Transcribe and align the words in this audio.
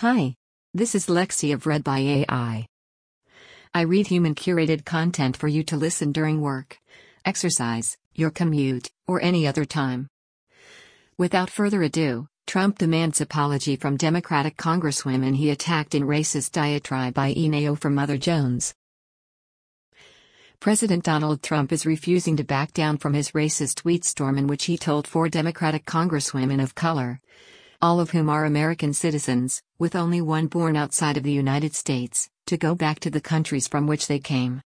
Hi. 0.00 0.34
This 0.72 0.94
is 0.94 1.08
Lexi 1.08 1.52
of 1.52 1.66
Read 1.66 1.84
by 1.84 1.98
AI. 1.98 2.66
I 3.74 3.82
read 3.82 4.06
human 4.06 4.34
curated 4.34 4.86
content 4.86 5.36
for 5.36 5.46
you 5.46 5.62
to 5.64 5.76
listen 5.76 6.10
during 6.10 6.40
work, 6.40 6.78
exercise, 7.26 7.98
your 8.14 8.30
commute, 8.30 8.90
or 9.06 9.20
any 9.20 9.46
other 9.46 9.66
time. 9.66 10.08
Without 11.18 11.50
further 11.50 11.82
ado, 11.82 12.28
Trump 12.46 12.78
demands 12.78 13.20
apology 13.20 13.76
from 13.76 13.98
Democratic 13.98 14.56
Congresswomen 14.56 15.36
he 15.36 15.50
attacked 15.50 15.94
in 15.94 16.04
racist 16.04 16.52
diatribe 16.52 17.12
by 17.12 17.34
INAO 17.34 17.78
for 17.78 17.90
Mother 17.90 18.16
Jones. 18.16 18.72
President 20.60 21.04
Donald 21.04 21.42
Trump 21.42 21.72
is 21.72 21.84
refusing 21.84 22.38
to 22.38 22.42
back 22.44 22.72
down 22.72 22.96
from 22.96 23.12
his 23.12 23.32
racist 23.32 23.74
tweet 23.74 24.06
storm 24.06 24.38
in 24.38 24.46
which 24.46 24.64
he 24.64 24.78
told 24.78 25.06
four 25.06 25.28
Democratic 25.28 25.84
Congresswomen 25.84 26.62
of 26.62 26.74
color, 26.74 27.20
all 27.82 27.98
of 27.98 28.10
whom 28.10 28.28
are 28.28 28.44
American 28.44 28.92
citizens, 28.92 29.62
with 29.78 29.96
only 29.96 30.20
one 30.20 30.46
born 30.46 30.76
outside 30.76 31.16
of 31.16 31.22
the 31.22 31.32
United 31.32 31.74
States, 31.74 32.28
to 32.46 32.58
go 32.58 32.74
back 32.74 33.00
to 33.00 33.10
the 33.10 33.20
countries 33.20 33.66
from 33.66 33.86
which 33.86 34.06
they 34.06 34.18
came. 34.18 34.60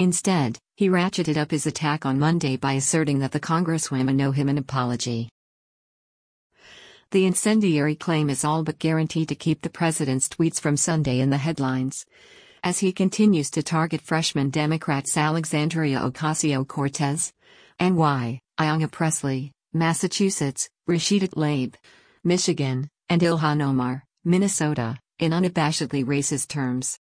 Instead, 0.00 0.58
he 0.76 0.88
ratcheted 0.88 1.36
up 1.36 1.50
his 1.50 1.66
attack 1.66 2.04
on 2.04 2.18
Monday 2.18 2.56
by 2.56 2.72
asserting 2.72 3.20
that 3.20 3.32
the 3.32 3.40
Congresswomen 3.40 4.20
owe 4.20 4.32
him 4.32 4.48
an 4.48 4.58
apology. 4.58 5.28
The 7.10 7.24
incendiary 7.24 7.94
claim 7.94 8.28
is 8.30 8.44
all 8.44 8.64
but 8.64 8.78
guaranteed 8.78 9.28
to 9.28 9.34
keep 9.34 9.62
the 9.62 9.70
president's 9.70 10.28
tweets 10.28 10.60
from 10.60 10.76
Sunday 10.76 11.20
in 11.20 11.30
the 11.30 11.38
headlines. 11.38 12.04
As 12.64 12.80
he 12.80 12.92
continues 12.92 13.50
to 13.50 13.62
target 13.62 14.00
freshman 14.00 14.50
Democrats 14.50 15.16
Alexandria 15.16 16.00
Ocasio 16.00 16.66
Cortez, 16.66 17.32
NY, 17.80 18.40
Ayanna 18.58 18.90
Pressley, 18.90 19.52
Massachusetts, 19.72 20.68
Rashida 20.88 21.28
Tlaib, 21.28 21.74
Michigan, 22.28 22.90
and 23.08 23.22
Ilhan 23.22 23.62
Omar, 23.62 24.04
Minnesota, 24.22 24.98
in 25.18 25.32
unabashedly 25.32 26.04
racist 26.04 26.48
terms. 26.48 26.98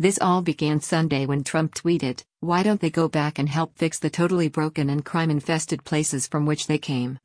This 0.00 0.18
all 0.20 0.42
began 0.42 0.80
Sunday 0.80 1.26
when 1.26 1.44
Trump 1.44 1.76
tweeted, 1.76 2.24
Why 2.40 2.64
don't 2.64 2.80
they 2.80 2.90
go 2.90 3.06
back 3.06 3.38
and 3.38 3.48
help 3.48 3.78
fix 3.78 4.00
the 4.00 4.10
totally 4.10 4.48
broken 4.48 4.90
and 4.90 5.04
crime 5.04 5.30
infested 5.30 5.84
places 5.84 6.26
from 6.26 6.44
which 6.44 6.66
they 6.66 6.76
came? 6.76 7.20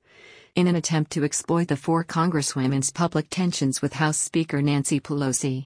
In 0.54 0.68
an 0.68 0.76
attempt 0.76 1.12
to 1.14 1.24
exploit 1.24 1.70
the 1.70 1.76
four 1.76 2.04
Congresswomen's 2.04 2.92
public 2.92 3.32
tensions 3.32 3.82
with 3.82 3.94
House 3.94 4.20
Speaker 4.20 4.62
Nancy 4.62 5.00
Pelosi. 5.00 5.64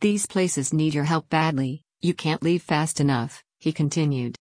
These 0.00 0.24
places 0.24 0.72
need 0.72 0.94
your 0.94 1.04
help 1.04 1.28
badly, 1.28 1.82
you 2.00 2.14
can't 2.14 2.42
leave 2.42 2.62
fast 2.62 2.98
enough, 2.98 3.44
he 3.58 3.74
continued. 3.74 4.36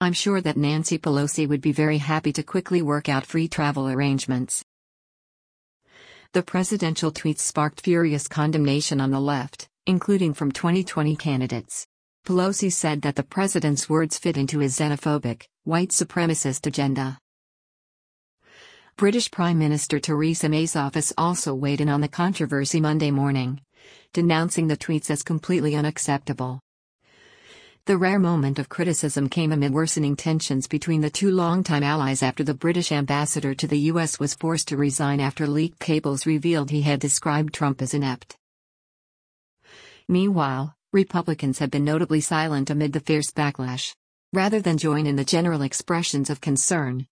I'm 0.00 0.14
sure 0.14 0.40
that 0.40 0.56
Nancy 0.56 0.98
Pelosi 0.98 1.46
would 1.46 1.60
be 1.60 1.72
very 1.72 1.98
happy 1.98 2.32
to 2.32 2.42
quickly 2.42 2.80
work 2.80 3.10
out 3.10 3.26
free 3.26 3.46
travel 3.46 3.90
arrangements. 3.90 4.64
The 6.32 6.42
presidential 6.42 7.12
tweets 7.12 7.40
sparked 7.40 7.82
furious 7.82 8.26
condemnation 8.26 9.02
on 9.02 9.10
the 9.10 9.20
left, 9.20 9.68
including 9.86 10.32
from 10.32 10.50
2020 10.50 11.14
candidates. 11.16 11.86
Pelosi 12.24 12.72
said 12.72 13.02
that 13.02 13.16
the 13.16 13.22
president's 13.22 13.86
words 13.86 14.16
fit 14.16 14.38
into 14.38 14.60
his 14.60 14.74
xenophobic, 14.74 15.42
white 15.64 15.90
supremacist 15.90 16.66
agenda. 16.66 17.18
British 18.96 19.30
Prime 19.30 19.58
Minister 19.58 20.00
Theresa 20.00 20.48
May's 20.48 20.74
office 20.74 21.12
also 21.18 21.54
weighed 21.54 21.82
in 21.82 21.90
on 21.90 22.00
the 22.00 22.08
controversy 22.08 22.80
Monday 22.80 23.10
morning, 23.10 23.60
denouncing 24.14 24.68
the 24.68 24.76
tweets 24.78 25.10
as 25.10 25.22
completely 25.22 25.76
unacceptable. 25.76 26.60
The 27.84 27.98
rare 27.98 28.20
moment 28.20 28.60
of 28.60 28.68
criticism 28.68 29.28
came 29.28 29.50
amid 29.50 29.72
worsening 29.72 30.14
tensions 30.14 30.68
between 30.68 31.00
the 31.00 31.10
two 31.10 31.32
longtime 31.32 31.82
allies 31.82 32.22
after 32.22 32.44
the 32.44 32.54
British 32.54 32.92
ambassador 32.92 33.56
to 33.56 33.66
the 33.66 33.78
U.S. 33.90 34.20
was 34.20 34.36
forced 34.36 34.68
to 34.68 34.76
resign 34.76 35.18
after 35.18 35.48
leaked 35.48 35.80
cables 35.80 36.24
revealed 36.24 36.70
he 36.70 36.82
had 36.82 37.00
described 37.00 37.52
Trump 37.52 37.82
as 37.82 37.92
inept. 37.92 38.36
Meanwhile, 40.08 40.76
Republicans 40.92 41.58
have 41.58 41.72
been 41.72 41.84
notably 41.84 42.20
silent 42.20 42.70
amid 42.70 42.92
the 42.92 43.00
fierce 43.00 43.32
backlash. 43.32 43.92
Rather 44.32 44.60
than 44.60 44.78
join 44.78 45.04
in 45.04 45.16
the 45.16 45.24
general 45.24 45.62
expressions 45.62 46.30
of 46.30 46.40
concern, 46.40 47.08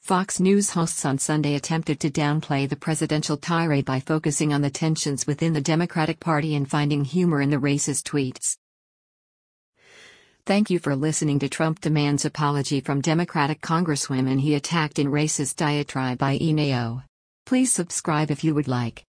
Fox 0.00 0.40
News 0.40 0.70
hosts 0.70 1.04
on 1.04 1.18
Sunday 1.18 1.56
attempted 1.56 2.00
to 2.00 2.10
downplay 2.10 2.66
the 2.66 2.76
presidential 2.76 3.36
tirade 3.36 3.84
by 3.84 4.00
focusing 4.00 4.50
on 4.50 4.62
the 4.62 4.70
tensions 4.70 5.26
within 5.26 5.52
the 5.52 5.60
Democratic 5.60 6.20
Party 6.20 6.54
and 6.54 6.70
finding 6.70 7.04
humor 7.04 7.42
in 7.42 7.50
the 7.50 7.58
racist 7.58 8.04
tweets. 8.04 8.56
Thank 10.46 10.68
you 10.68 10.78
for 10.78 10.94
listening 10.94 11.38
to 11.38 11.48
Trump 11.48 11.80
demands 11.80 12.26
apology 12.26 12.82
from 12.82 13.00
Democratic 13.00 13.62
Congresswomen 13.62 14.38
he 14.38 14.54
attacked 14.54 14.98
in 14.98 15.06
racist 15.06 15.56
diatribe 15.56 16.18
by 16.18 16.36
INAO. 16.36 17.02
Please 17.46 17.72
subscribe 17.72 18.30
if 18.30 18.44
you 18.44 18.54
would 18.54 18.68
like. 18.68 19.06